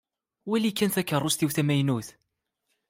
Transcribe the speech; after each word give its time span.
Wali 0.49 0.71
kan 0.77 0.91
takeṛṛust-iw 0.91 1.51
tamaynut. 1.55 2.09